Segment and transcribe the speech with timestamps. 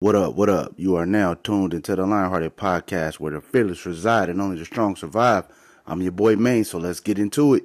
[0.00, 0.74] What up, what up?
[0.76, 4.64] You are now tuned into the Lionhearted Podcast where the fearless reside and only the
[4.64, 5.44] strong survive.
[5.88, 7.64] I'm your boy Maine, so let's get into it.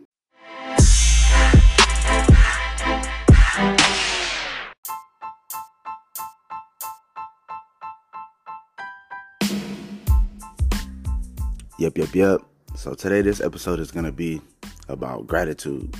[11.77, 12.41] Yep, yep, yep.
[12.75, 14.41] So today this episode is gonna be
[14.89, 15.95] about gratitude.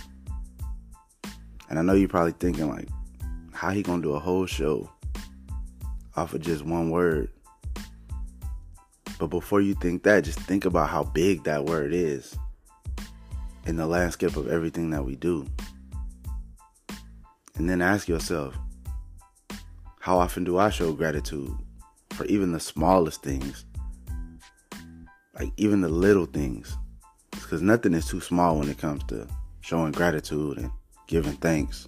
[1.70, 2.90] And I know you're probably thinking like,
[3.52, 4.90] how he gonna do a whole show
[6.16, 7.30] off of just one word?
[9.20, 12.38] But before you think that, just think about how big that word is
[13.66, 15.46] in the landscape of everything that we do.
[17.56, 18.58] And then ask yourself,
[20.00, 21.56] how often do I show gratitude
[22.10, 23.66] for even the smallest things?
[25.40, 26.76] Like even the little things.
[27.32, 29.28] Because nothing is too small when it comes to
[29.62, 30.72] showing gratitude and
[31.08, 31.88] giving thanks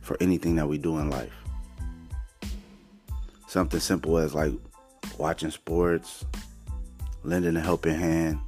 [0.00, 1.39] for anything that we do in life.
[3.50, 4.52] Something simple as like
[5.18, 6.24] watching sports,
[7.24, 8.38] lending a helping hand.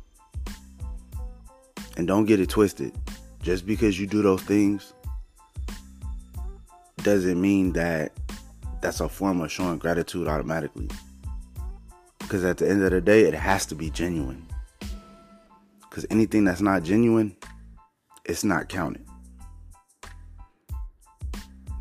[1.97, 2.95] And don't get it twisted.
[3.43, 4.93] Just because you do those things
[6.99, 8.13] doesn't mean that
[8.81, 10.89] that's a form of showing gratitude automatically.
[12.21, 14.47] Because at the end of the day, it has to be genuine.
[15.81, 17.37] Because anything that's not genuine,
[18.25, 19.05] it's not counted.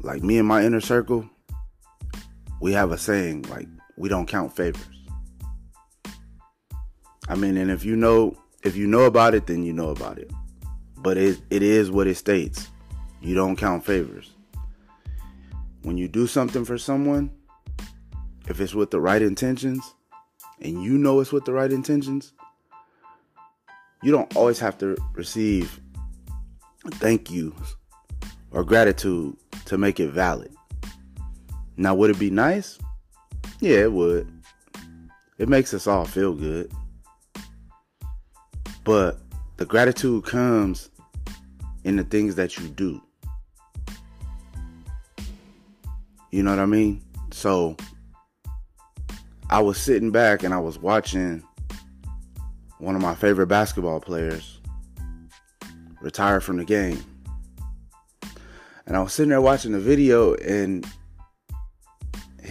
[0.02, 1.30] Like me and my inner circle,
[2.62, 3.68] we have a saying like,
[3.98, 4.86] we don't count favors.
[7.28, 10.20] I mean, and if you know, if you know about it, then you know about
[10.20, 10.32] it.
[10.98, 12.70] But it, it is what it states.
[13.20, 14.32] You don't count favors.
[15.82, 17.32] When you do something for someone,
[18.48, 19.96] if it's with the right intentions,
[20.62, 22.34] and you know it's with the right intentions,
[24.04, 25.80] you don't always have to receive
[26.94, 27.76] thank yous
[28.52, 30.54] or gratitude to make it valid.
[31.82, 32.78] Now, would it be nice?
[33.60, 34.32] Yeah, it would.
[35.40, 36.72] It makes us all feel good.
[38.84, 39.18] But
[39.58, 40.92] the gratitude comes
[41.84, 43.02] in the things that you do.
[46.30, 47.02] You know what I mean?
[47.32, 47.76] So
[49.50, 51.42] I was sitting back and I was watching
[52.78, 54.60] one of my favorite basketball players
[56.00, 57.04] retire from the game.
[58.86, 60.86] And I was sitting there watching the video and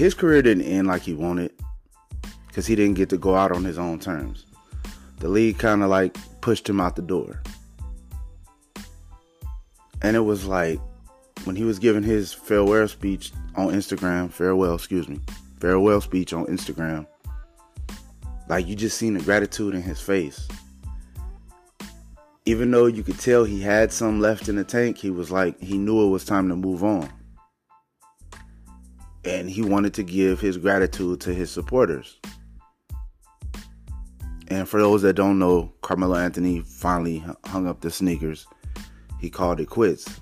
[0.00, 1.52] his career didn't end like he wanted
[2.48, 4.46] because he didn't get to go out on his own terms.
[5.18, 7.42] The league kind of like pushed him out the door.
[10.00, 10.80] And it was like
[11.44, 15.20] when he was giving his farewell speech on Instagram, farewell, excuse me,
[15.58, 17.06] farewell speech on Instagram,
[18.48, 20.48] like you just seen the gratitude in his face.
[22.46, 25.60] Even though you could tell he had some left in the tank, he was like,
[25.60, 27.06] he knew it was time to move on.
[29.24, 32.18] And he wanted to give his gratitude to his supporters.
[34.48, 38.46] And for those that don't know, Carmelo Anthony finally hung up the sneakers.
[39.20, 40.20] He called it quits.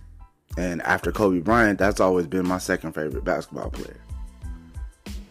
[0.57, 4.01] And after Kobe Bryant, that's always been my second favorite basketball player.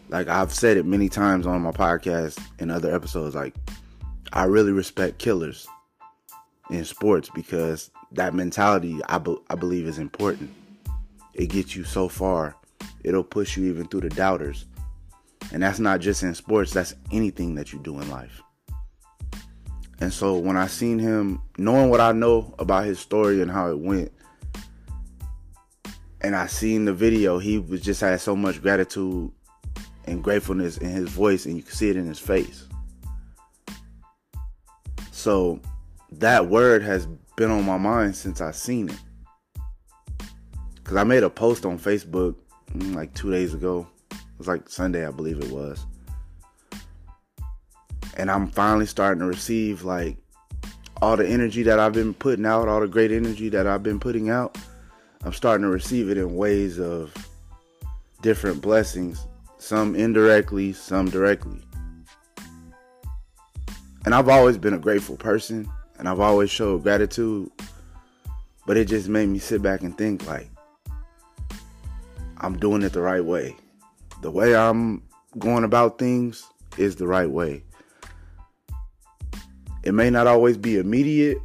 [0.08, 3.54] Like I've said it many times on my podcast and other episodes, like
[4.32, 5.68] I really respect killers
[6.70, 10.50] in sports because that mentality I, be- I believe is important.
[11.34, 12.56] It gets you so far.
[13.04, 14.66] It'll push you even through the doubters.
[15.52, 18.42] And that's not just in sports, that's anything that you do in life.
[20.00, 23.70] And so when I seen him, knowing what I know about his story and how
[23.70, 24.12] it went,
[26.20, 29.32] and I seen the video, he was just had so much gratitude
[30.04, 32.66] and gratefulness in his voice, and you can see it in his face.
[35.10, 35.60] So
[36.12, 38.98] that word has been on my mind since I seen it.
[40.84, 42.36] Cause I made a post on Facebook
[42.74, 43.86] Mm, like two days ago.
[44.10, 45.86] It was like Sunday, I believe it was.
[48.16, 50.16] And I'm finally starting to receive like
[51.00, 54.00] all the energy that I've been putting out, all the great energy that I've been
[54.00, 54.58] putting out.
[55.24, 57.14] I'm starting to receive it in ways of
[58.22, 59.26] different blessings,
[59.58, 61.60] some indirectly, some directly.
[64.04, 67.50] And I've always been a grateful person and I've always showed gratitude,
[68.66, 70.50] but it just made me sit back and think like
[72.40, 73.56] I'm doing it the right way.
[74.22, 75.02] The way I'm
[75.38, 76.46] going about things
[76.76, 77.62] is the right way.
[79.82, 81.38] It may not always be immediate,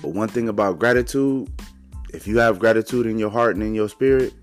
[0.00, 1.50] but one thing about gratitude,
[2.12, 4.34] if you have gratitude in your heart and in your spirit,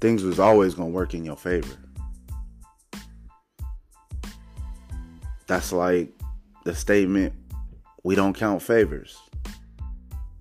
[0.00, 1.76] things was always going to work in your favor.
[5.46, 6.10] That's like
[6.64, 7.34] the statement,
[8.02, 9.18] we don't count favors,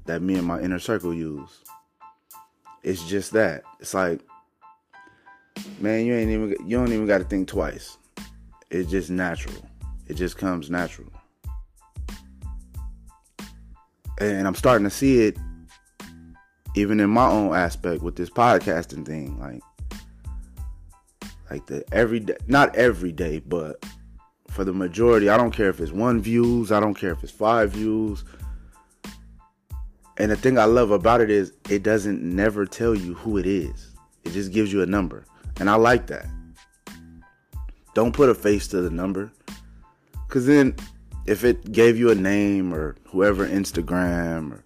[0.05, 1.62] that me and my inner circle use.
[2.83, 3.63] It's just that.
[3.79, 4.21] It's like
[5.79, 7.97] man, you ain't even you don't even got to think twice.
[8.69, 9.55] It's just natural.
[10.07, 11.11] It just comes natural.
[14.19, 15.37] And I'm starting to see it
[16.75, 19.61] even in my own aspect with this podcasting thing like
[21.51, 23.85] like the every day not every day but
[24.49, 27.31] for the majority i don't care if it's one views i don't care if it's
[27.31, 28.23] five views
[30.23, 33.45] and the thing i love about it is it doesn't never tell you who it
[33.45, 33.91] is
[34.23, 35.25] it just gives you a number
[35.59, 36.25] and i like that
[37.93, 39.31] don't put a face to the number
[40.27, 40.75] because then
[41.25, 44.63] if it gave you a name or whoever instagram or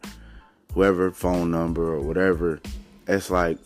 [0.77, 2.61] whoever phone number or whatever,
[3.07, 3.57] it's like,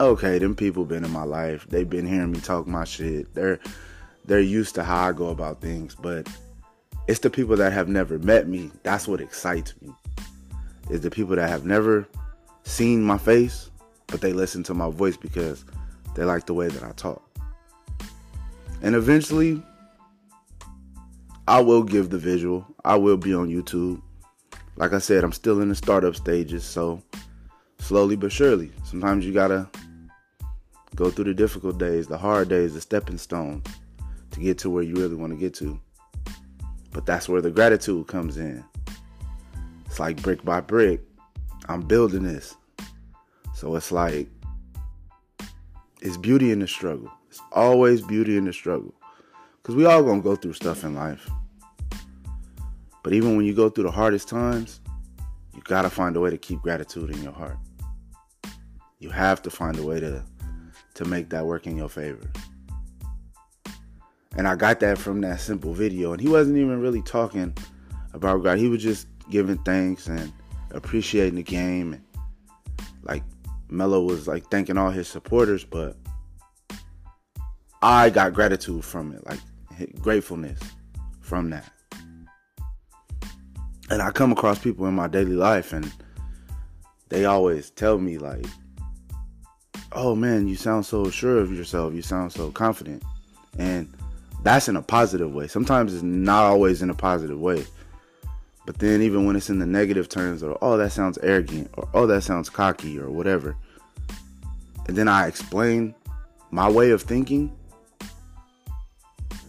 [0.00, 1.66] okay, them people been in my life.
[1.68, 3.34] They've been hearing me talk my shit.
[3.34, 3.60] They're
[4.24, 6.26] they're used to how I go about things, but
[7.08, 8.70] it's the people that have never met me.
[8.84, 9.92] That's what excites me.
[10.90, 12.06] Is the people that have never
[12.64, 13.70] seen my face,
[14.06, 15.64] but they listen to my voice because
[16.14, 17.22] they like the way that I talk.
[18.82, 19.62] And eventually,
[21.48, 22.66] I will give the visual.
[22.84, 24.00] I will be on YouTube
[24.76, 27.02] like I said, I'm still in the startup stages, so
[27.78, 28.70] slowly but surely.
[28.84, 29.68] Sometimes you gotta
[30.94, 33.62] go through the difficult days, the hard days, the stepping stone
[34.32, 35.80] to get to where you really want to get to.
[36.92, 38.64] But that's where the gratitude comes in.
[39.96, 41.00] It's like brick by brick.
[41.70, 42.54] I'm building this.
[43.54, 44.28] So it's like
[46.02, 47.10] it's beauty in the struggle.
[47.30, 48.92] It's always beauty in the struggle.
[49.62, 51.26] Cause we all gonna go through stuff in life.
[53.02, 54.82] But even when you go through the hardest times,
[55.54, 57.56] you got to find a way to keep gratitude in your heart.
[58.98, 60.22] You have to find a way to
[60.92, 62.30] to make that work in your favor.
[64.36, 67.56] And I got that from that simple video and he wasn't even really talking
[68.12, 68.58] about God.
[68.58, 70.32] He was just giving thanks and
[70.70, 71.92] appreciating the game.
[71.94, 72.04] And
[73.02, 73.22] like
[73.68, 75.96] Melo was like thanking all his supporters, but
[77.82, 79.40] I got gratitude from it, like
[80.00, 80.58] gratefulness
[81.20, 81.70] from that.
[83.90, 85.92] And I come across people in my daily life and
[87.08, 88.44] they always tell me like
[89.92, 91.94] oh man you sound so sure of yourself.
[91.94, 93.02] You sound so confident.
[93.58, 93.88] And
[94.42, 95.46] that's in a positive way.
[95.46, 97.64] Sometimes it's not always in a positive way
[98.66, 101.88] but then even when it's in the negative terms or oh that sounds arrogant or
[101.94, 103.56] oh that sounds cocky or whatever
[104.86, 105.94] and then i explain
[106.50, 107.56] my way of thinking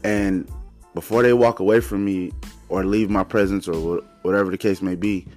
[0.04, 0.50] and
[0.94, 2.32] before they walk away from me
[2.70, 5.28] or leave my presence or whatever the case may be,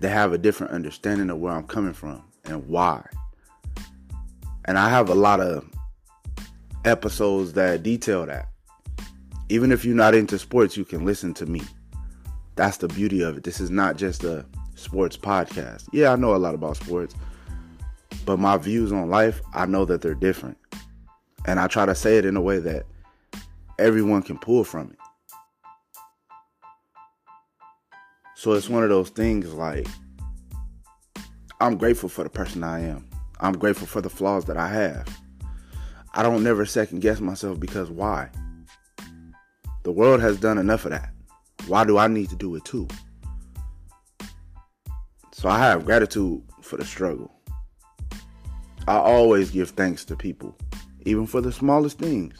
[0.00, 3.04] they have a different understanding of where I'm coming from and why.
[4.64, 5.68] And I have a lot of
[6.84, 8.48] episodes that detail that.
[9.48, 11.62] Even if you're not into sports, you can listen to me.
[12.58, 13.44] That's the beauty of it.
[13.44, 14.44] This is not just a
[14.74, 15.88] sports podcast.
[15.92, 17.14] Yeah, I know a lot about sports,
[18.26, 20.58] but my views on life, I know that they're different.
[21.46, 22.84] And I try to say it in a way that
[23.78, 24.98] everyone can pull from it.
[28.34, 29.86] So it's one of those things like
[31.60, 33.08] I'm grateful for the person I am.
[33.38, 35.08] I'm grateful for the flaws that I have.
[36.12, 38.30] I don't never second guess myself because why?
[39.84, 41.12] The world has done enough of that.
[41.68, 42.88] Why do I need to do it too?
[45.32, 47.30] So I have gratitude for the struggle.
[48.88, 50.56] I always give thanks to people,
[51.04, 52.34] even for the smallest things.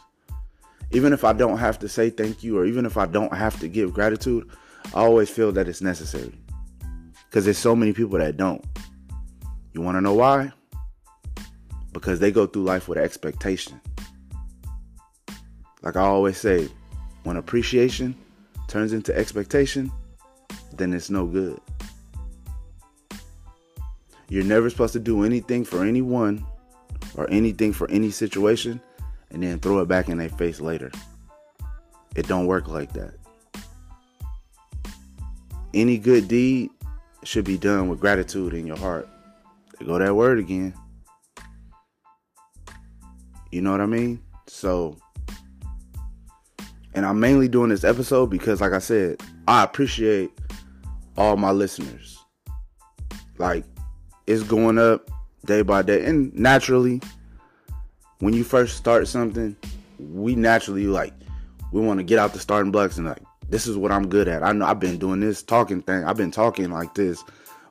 [0.93, 3.61] Even if I don't have to say thank you, or even if I don't have
[3.61, 4.49] to give gratitude,
[4.95, 6.33] I always feel that it's necessary
[7.29, 8.64] because there's so many people that don't.
[9.75, 10.50] You want to know why?
[11.93, 13.79] Because they go through life with expectation.
[15.83, 16.69] Like I always say,
[17.25, 18.17] when appreciation
[18.69, 19.91] turns into expectation,
[20.75, 21.61] then it's no good.
[24.29, 26.47] You're never supposed to do anything for anyone
[27.17, 28.81] or anything for any situation
[29.31, 30.93] and then throw it back in their face later.
[32.15, 33.15] It don't work like that
[35.75, 36.71] any good deed
[37.25, 39.09] should be done with gratitude in your heart.
[39.79, 40.75] There go that word again.
[43.51, 44.21] You know what I mean?
[44.47, 44.97] So,
[46.99, 50.33] and I'm mainly doing this episode because, like I said, I appreciate
[51.17, 52.19] all my listeners.
[53.38, 53.64] Like,
[54.26, 55.09] it's going up
[55.47, 56.05] day by day.
[56.05, 57.00] And naturally,
[58.19, 59.55] when you first start something,
[60.00, 61.14] we naturally like,
[61.71, 64.26] we want to get out the starting blocks and like, this is what I'm good
[64.26, 64.43] at.
[64.43, 66.02] I know I've been doing this talking thing.
[66.02, 67.23] I've been talking like this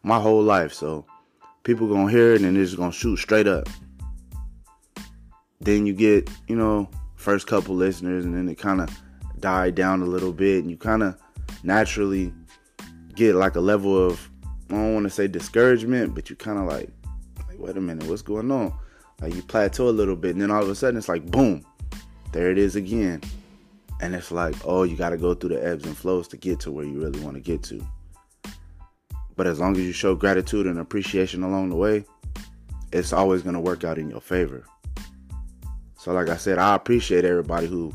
[0.04, 0.72] my whole life.
[0.72, 1.06] So
[1.64, 3.68] people gonna hear it and it's gonna shoot straight up.
[5.60, 8.90] Then you get, you know, first couple listeners and then it kind of
[9.40, 11.16] died down a little bit and you kind of
[11.64, 12.34] naturally
[13.16, 14.30] get like a level of
[14.70, 16.90] I don't want to say discouragement, but you kind of like,
[17.48, 18.74] like, wait a minute, what's going on?
[19.22, 21.66] Like you plateau a little bit, and then all of a sudden it's like boom,
[22.34, 23.22] there it is again.
[24.00, 26.60] And it's like, oh, you got to go through the ebbs and flows to get
[26.62, 27.84] to where you really want to get to.
[29.36, 32.06] But as long as you show gratitude and appreciation along the way,
[32.92, 34.64] it's always going to work out in your favor.
[35.98, 37.92] So, like I said, I appreciate everybody who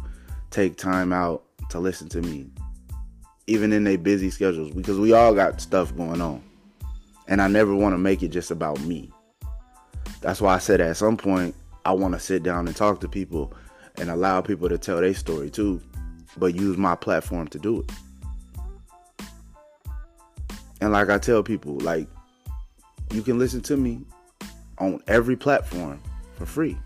[0.53, 2.51] take time out to listen to me,
[3.47, 6.43] even in their busy schedules, because we all got stuff going on.
[7.29, 9.11] And I never want to make it just about me.
[10.21, 11.55] That's why I said at some point,
[11.85, 13.53] I want to sit down and talk to people
[13.97, 15.81] and allow people to tell their story too,
[16.37, 17.91] but use my platform to do it.
[20.81, 22.09] And like I tell people, like,
[23.13, 24.01] you can listen to me
[24.79, 26.01] on every platform
[26.35, 26.77] for free.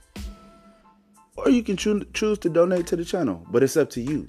[1.47, 4.27] Or you can cho- choose to donate to the channel, but it's up to you.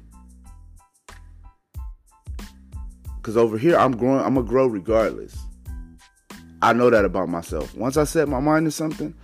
[3.24, 5.36] Cause over here I'm growing, I'm gonna grow regardless.
[6.62, 7.74] I know that about myself.
[7.74, 9.16] Once I set my mind to something,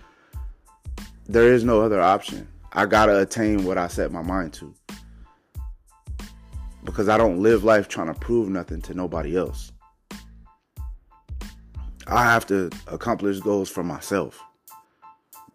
[1.27, 2.47] there is no other option.
[2.71, 4.73] I gotta attain what I set my mind to.
[6.85, 9.71] Because I don't live life trying to prove nothing to nobody else.
[12.07, 14.41] I have to accomplish goals for myself.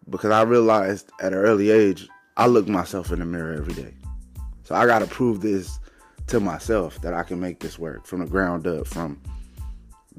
[0.09, 2.07] Because I realized at an early age,
[2.39, 3.93] I look myself in the mirror every day.
[4.63, 5.77] So I gotta prove this
[6.27, 9.21] to myself that I can make this work from the ground up, from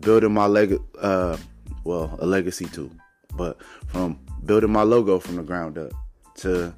[0.00, 1.38] building my leg, uh,
[1.82, 2.90] well, a legacy too,
[3.36, 5.92] but from building my logo from the ground up
[6.34, 6.74] to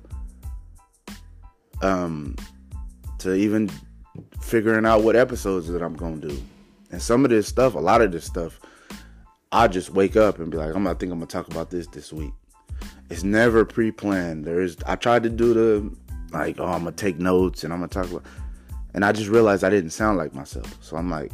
[1.82, 2.36] um,
[3.18, 3.68] to even
[4.40, 6.40] figuring out what episodes that I'm gonna do.
[6.92, 8.60] And some of this stuff, a lot of this stuff,
[9.50, 11.88] I just wake up and be like, I'm gonna think I'm gonna talk about this
[11.88, 12.32] this week.
[13.10, 14.44] It's never pre-planned.
[14.44, 14.76] There is.
[14.86, 15.96] I tried to do the
[16.32, 18.24] like, oh, I'm gonna take notes and I'm gonna talk about,
[18.94, 20.76] and I just realized I didn't sound like myself.
[20.82, 21.30] So I'm like,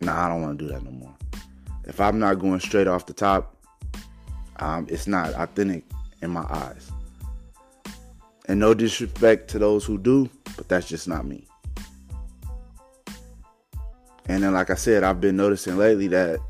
[0.00, 1.14] nah, I don't want to do that no more.
[1.84, 3.56] If I'm not going straight off the top,
[4.56, 5.84] um, it's not authentic
[6.22, 6.90] in my eyes.
[8.46, 11.46] And no disrespect to those who do, but that's just not me.
[14.26, 16.40] And then, like I said, I've been noticing lately that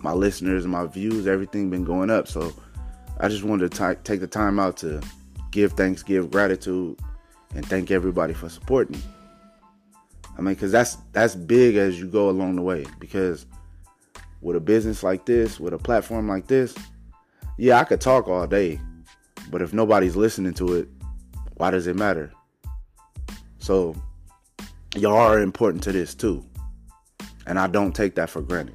[0.00, 2.26] my listeners, my views, everything been going up.
[2.26, 2.52] So
[3.22, 5.00] I just wanted to t- take the time out to
[5.52, 6.98] give thanks, give gratitude,
[7.54, 9.00] and thank everybody for supporting.
[10.36, 12.84] I mean, because that's that's big as you go along the way.
[12.98, 13.46] Because
[14.40, 16.74] with a business like this, with a platform like this,
[17.58, 18.80] yeah, I could talk all day,
[19.52, 20.88] but if nobody's listening to it,
[21.58, 22.32] why does it matter?
[23.58, 23.94] So,
[24.96, 26.44] y'all are important to this too.
[27.46, 28.74] And I don't take that for granted.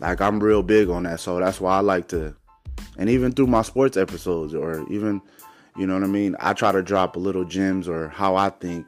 [0.00, 1.20] Like, I'm real big on that.
[1.20, 2.34] So, that's why I like to,
[2.96, 5.20] and even through my sports episodes, or even,
[5.76, 6.36] you know what I mean?
[6.40, 8.86] I try to drop a little gems or how I think.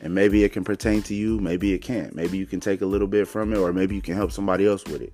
[0.00, 2.14] And maybe it can pertain to you, maybe it can't.
[2.14, 4.66] Maybe you can take a little bit from it, or maybe you can help somebody
[4.66, 5.12] else with it.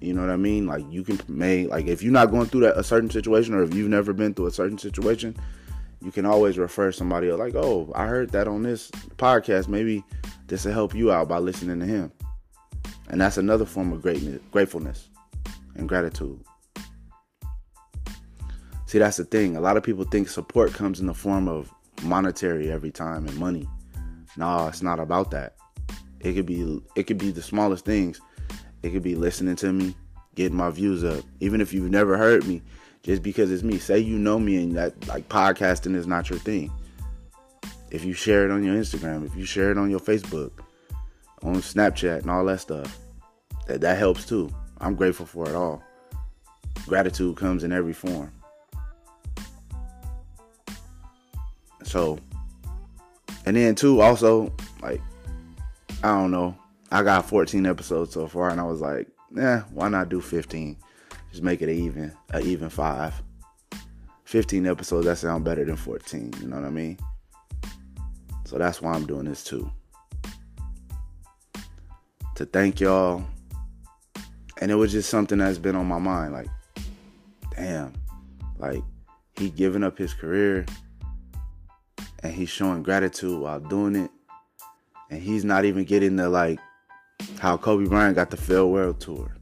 [0.00, 0.66] You know what I mean?
[0.66, 3.62] Like you can may like if you're not going through that a certain situation or
[3.62, 5.34] if you've never been through a certain situation,
[6.00, 9.68] you can always refer somebody else, like, oh, I heard that on this podcast.
[9.68, 10.04] Maybe
[10.46, 12.12] this will help you out by listening to him.
[13.08, 15.08] And that's another form of greatness, gratefulness
[15.76, 16.40] and gratitude.
[18.86, 19.56] See, that's the thing.
[19.56, 21.72] A lot of people think support comes in the form of
[22.02, 23.68] monetary every time and money.
[24.36, 25.56] No, it's not about that.
[26.20, 28.20] It could be it could be the smallest things.
[28.82, 29.94] It could be listening to me,
[30.34, 31.24] getting my views up.
[31.40, 32.62] Even if you've never heard me,
[33.02, 33.78] just because it's me.
[33.78, 36.70] Say you know me and that like podcasting is not your thing.
[37.90, 40.50] If you share it on your Instagram, if you share it on your Facebook,
[41.42, 42.98] on Snapchat and all that stuff,
[43.66, 44.52] that that helps too.
[44.78, 45.82] I'm grateful for it all.
[46.86, 48.32] Gratitude comes in every form.
[51.82, 52.18] So,
[53.44, 54.52] and then too, also
[54.82, 55.00] like
[56.02, 56.56] I don't know.
[56.90, 60.76] I got 14 episodes so far, and I was like, eh, why not do 15?
[61.30, 63.14] Just make it even, a even five.
[64.24, 66.32] 15 episodes, that sound better than 14.
[66.40, 66.98] You know what I mean?
[68.44, 69.70] So that's why I'm doing this too.
[72.36, 73.24] To thank y'all.
[74.60, 76.32] And it was just something that's been on my mind.
[76.32, 76.48] Like,
[77.54, 77.92] damn.
[78.58, 78.82] Like,
[79.36, 80.64] he giving up his career
[82.22, 84.10] and he's showing gratitude while doing it.
[85.10, 86.58] And he's not even getting the like
[87.38, 89.34] how Kobe Bryant got the farewell tour.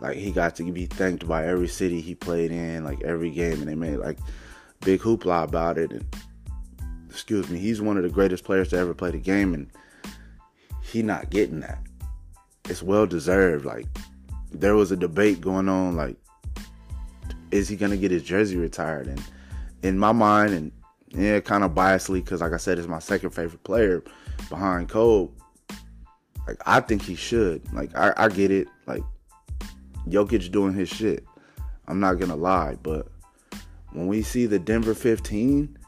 [0.00, 3.60] Like he got to be thanked by every city he played in, like every game,
[3.60, 4.18] and they made like
[4.80, 5.90] big hoopla about it.
[5.90, 6.06] And
[7.10, 9.70] excuse me, he's one of the greatest players to ever play the game, and
[10.82, 11.78] he not getting that.
[12.68, 13.64] It's well deserved.
[13.64, 13.86] Like
[14.52, 16.16] there was a debate going on, like
[17.50, 19.06] is he gonna get his jersey retired?
[19.06, 19.22] And
[19.82, 20.72] in my mind, and
[21.08, 24.02] yeah, kind of biasly, because like I said, it's my second favorite player
[24.48, 25.32] behind Kobe.
[26.46, 27.72] Like I think he should.
[27.72, 28.68] Like I, I get it.
[28.86, 29.02] Like
[30.08, 31.24] Jokic doing his shit.
[31.88, 33.08] I'm not gonna lie, but
[33.92, 35.78] when we see the Denver 15,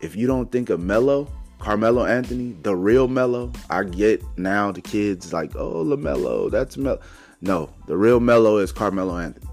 [0.00, 4.80] if you don't think of Melo, Carmelo Anthony, the real Melo, I get now the
[4.80, 7.00] kids like, oh LaMelo, that's Melo.
[7.40, 9.46] No, the real Melo is Carmelo Anthony.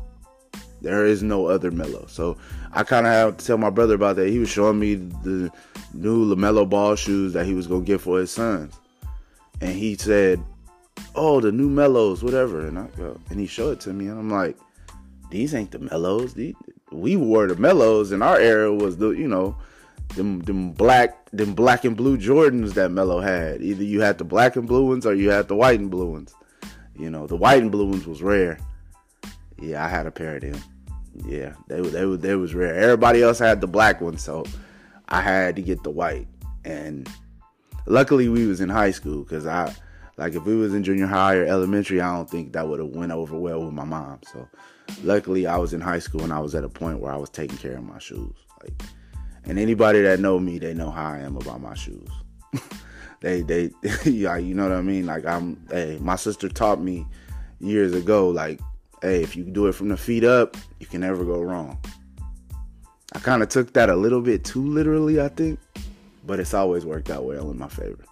[0.82, 2.06] There is no other Melo.
[2.08, 2.38] So
[2.74, 4.30] I kind of have to tell my brother about that.
[4.30, 5.50] He was showing me the
[5.94, 8.74] new LaMelo ball shoes that he was gonna get for his sons,
[9.62, 10.44] and he said,
[11.16, 14.20] "Oh, the new Melos, whatever." And I go, and he showed it to me, and
[14.20, 14.58] I'm like,
[15.32, 16.34] "These ain't the Melos.
[16.34, 16.56] These,
[16.92, 19.56] we wore the Melos in our era was the you know."
[20.16, 23.62] Them, them black them black and blue Jordans that Melo had.
[23.62, 26.12] Either you had the black and blue ones or you had the white and blue
[26.12, 26.36] ones.
[26.96, 28.60] You know, the white and blue ones was rare.
[29.60, 30.62] Yeah, I had a pair of them.
[31.26, 32.76] Yeah, they they they was rare.
[32.76, 34.46] Everybody else had the black one, so
[35.10, 36.28] I had to get the white.
[36.66, 37.10] And
[37.86, 39.74] luckily, we was in high school because I
[40.18, 42.90] like if we was in junior high or elementary, I don't think that would have
[42.90, 44.20] went over well with my mom.
[44.32, 44.48] So
[45.04, 47.30] luckily, I was in high school and I was at a point where I was
[47.30, 48.36] taking care of my shoes.
[48.62, 48.74] Like
[49.46, 52.10] and anybody that know me, they know how I am about my shoes.
[53.22, 53.72] they they
[54.06, 55.06] yeah, you know what I mean?
[55.06, 57.06] Like I'm hey, my sister taught me
[57.60, 58.60] years ago, like,
[59.02, 61.78] hey, if you do it from the feet up, you can never go wrong.
[63.14, 65.60] I kind of took that a little bit too literally, I think,
[66.26, 68.04] but it's always worked out well in my favor.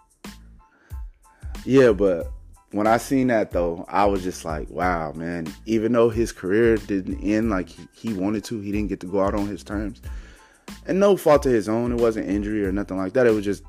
[1.66, 2.32] Yeah, but
[2.72, 5.48] when I seen that though, I was just like, wow, man.
[5.66, 9.08] Even though his career didn't end like he, he wanted to, he didn't get to
[9.08, 10.02] go out on his terms
[10.86, 11.92] and no fault to his own.
[11.92, 13.28] It wasn't injury or nothing like that.
[13.28, 13.64] It was just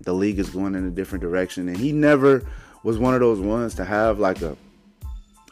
[0.00, 2.42] the league is going in a different direction, and he never
[2.82, 4.56] was one of those ones to have like a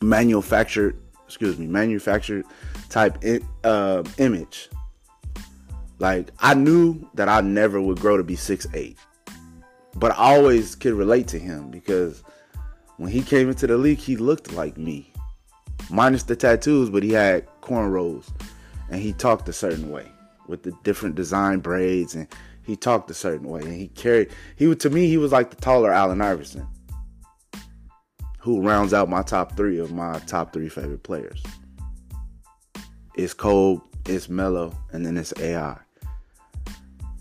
[0.00, 0.96] manufactured,
[1.26, 2.44] excuse me, manufactured
[2.88, 3.22] type
[3.64, 4.68] uh, image.
[5.98, 8.98] Like I knew that I never would grow to be six eight,
[9.96, 12.22] but I always could relate to him because
[12.96, 15.12] when he came into the league, he looked like me,
[15.90, 18.28] minus the tattoos, but he had cornrows,
[18.90, 20.13] and he talked a certain way
[20.48, 22.28] with the different design braids and
[22.64, 25.56] he talked a certain way and he carried he to me he was like the
[25.56, 26.66] taller Allen Iverson
[28.44, 31.42] who rounds out my top 3 of my top 3 favorite players.
[33.14, 35.78] It's Kobe, it's Melo, and then it's AI.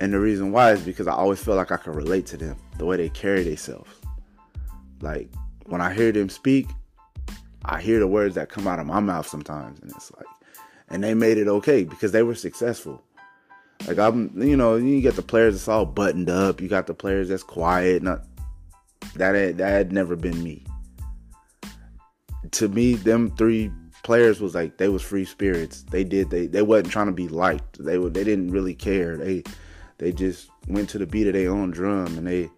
[0.01, 2.57] And the reason why is because I always feel like I can relate to them,
[2.77, 3.89] the way they carry themselves.
[4.99, 5.29] Like
[5.67, 6.67] when I hear them speak,
[7.63, 10.25] I hear the words that come out of my mouth sometimes, and it's like,
[10.89, 13.01] and they made it okay because they were successful.
[13.87, 16.61] Like I'm, you know, you get the players that's all buttoned up.
[16.61, 18.01] You got the players that's quiet.
[18.01, 18.23] Not
[19.15, 20.65] that had, that had never been me.
[22.51, 23.71] To me, them three
[24.03, 25.83] players was like they was free spirits.
[25.83, 27.83] They did they they wasn't trying to be liked.
[27.83, 29.17] They were they didn't really care.
[29.17, 29.43] They
[29.97, 32.49] they just went to the beat of their own drum and they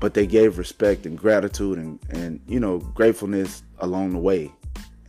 [0.00, 4.50] but they gave respect and gratitude and and you know gratefulness along the way.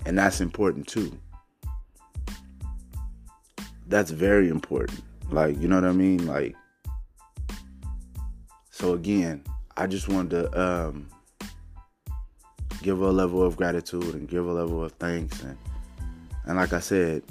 [0.06, 1.18] And that's important too
[3.92, 5.04] that's very important.
[5.30, 6.26] Like, you know what I mean?
[6.26, 6.56] Like,
[8.72, 9.44] so again,
[9.78, 11.10] I just wanted to um,
[12.82, 15.42] give a level of gratitude and give a level of thanks.
[15.44, 15.58] And,
[16.46, 17.24] and like I said,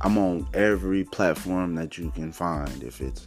[0.00, 2.82] I'm on every platform that you can find.
[2.82, 3.26] If it's,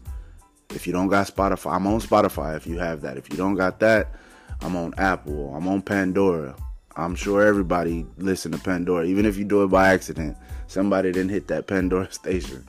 [0.69, 3.17] if you don't got Spotify, I'm on Spotify if you have that.
[3.17, 4.13] If you don't got that,
[4.61, 6.55] I'm on Apple, I'm on Pandora.
[6.97, 10.35] I'm sure everybody listen to Pandora, even if you do it by accident.
[10.65, 12.67] Somebody didn't hit that Pandora station.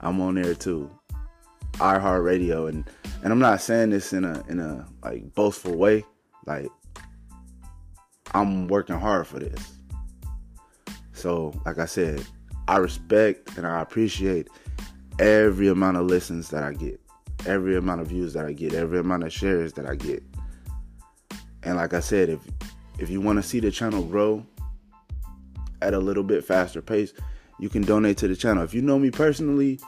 [0.00, 0.88] I'm on there too.
[1.72, 2.88] iHeartRadio, and
[3.24, 6.04] and I'm not saying this in a in a like boastful way.
[6.46, 6.68] Like
[8.34, 9.72] I'm working hard for this.
[11.12, 12.24] So, like I said,
[12.68, 14.48] I respect and I appreciate
[15.18, 17.00] every amount of listens that I get,
[17.46, 20.22] every amount of views that I get, every amount of shares that I get.
[21.64, 22.40] And like I said, if
[22.98, 24.44] if you want to see the channel grow
[25.82, 27.12] at a little bit faster pace,
[27.58, 28.64] you can donate to the channel.
[28.64, 29.80] If you know me personally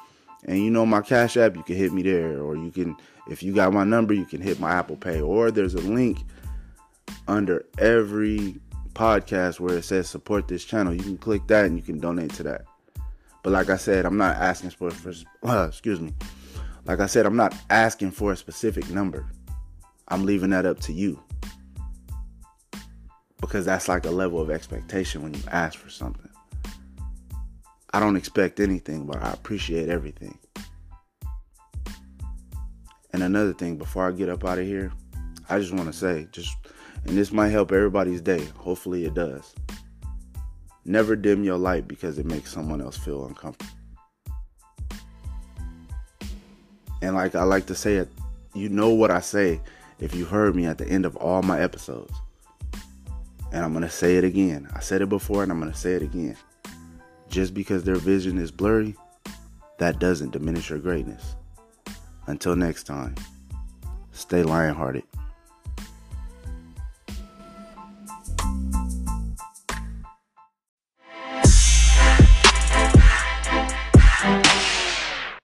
[0.44, 2.40] and you know my Cash App, you can hit me there.
[2.40, 2.96] Or you can,
[3.28, 5.20] if you got my number, you can hit my Apple Pay.
[5.20, 6.18] Or there's a link
[7.26, 8.56] under every
[8.94, 10.94] podcast where it says support this channel.
[10.94, 12.64] You can click that and you can donate to that.
[13.42, 15.12] But like I said, I'm not asking for, for
[15.44, 16.14] uh, excuse me.
[16.84, 19.26] Like I said, I'm not asking for a specific number.
[20.08, 21.22] I'm leaving that up to you.
[23.40, 26.28] Because that's like a level of expectation when you ask for something.
[27.92, 30.38] I don't expect anything, but I appreciate everything.
[33.12, 34.92] And another thing, before I get up out of here,
[35.48, 36.54] I just want to say, just,
[37.06, 38.44] and this might help everybody's day.
[38.56, 39.54] Hopefully it does.
[40.84, 43.72] Never dim your light because it makes someone else feel uncomfortable.
[47.00, 48.08] And like I like to say it,
[48.54, 49.60] you know what I say
[50.00, 52.12] if you heard me at the end of all my episodes.
[53.52, 54.68] And I'm going to say it again.
[54.74, 56.36] I said it before and I'm going to say it again
[57.28, 58.94] just because their vision is blurry,
[59.78, 61.36] that doesn't diminish your greatness.
[62.26, 63.14] Until next time,
[64.12, 65.04] stay lion hearted.